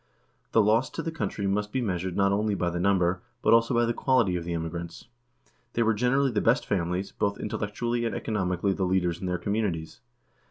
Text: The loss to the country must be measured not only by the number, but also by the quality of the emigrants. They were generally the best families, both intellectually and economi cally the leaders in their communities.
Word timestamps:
The 0.53 0.63
loss 0.63 0.89
to 0.97 1.03
the 1.03 1.11
country 1.11 1.45
must 1.45 1.71
be 1.71 1.79
measured 1.79 2.17
not 2.17 2.31
only 2.31 2.55
by 2.55 2.71
the 2.71 2.79
number, 2.79 3.21
but 3.43 3.53
also 3.53 3.75
by 3.75 3.85
the 3.85 3.93
quality 3.93 4.35
of 4.35 4.43
the 4.43 4.53
emigrants. 4.55 5.05
They 5.73 5.83
were 5.83 5.93
generally 5.93 6.31
the 6.31 6.41
best 6.41 6.65
families, 6.65 7.11
both 7.11 7.37
intellectually 7.39 8.03
and 8.05 8.15
economi 8.15 8.59
cally 8.61 8.73
the 8.73 8.83
leaders 8.85 9.19
in 9.19 9.27
their 9.27 9.37
communities. 9.37 9.99